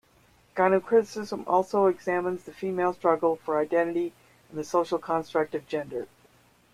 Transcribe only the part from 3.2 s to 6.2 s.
for identity and the social construct of gender.